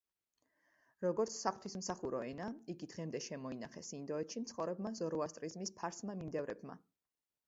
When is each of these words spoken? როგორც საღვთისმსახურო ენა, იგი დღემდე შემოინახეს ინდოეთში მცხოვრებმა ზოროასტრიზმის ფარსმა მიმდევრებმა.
როგორც 1.03 1.33
საღვთისმსახურო 1.41 2.21
ენა, 2.29 2.47
იგი 2.75 2.89
დღემდე 2.93 3.21
შემოინახეს 3.25 3.91
ინდოეთში 3.97 4.43
მცხოვრებმა 4.45 4.93
ზოროასტრიზმის 5.01 5.73
ფარსმა 5.83 6.17
მიმდევრებმა. 6.23 6.79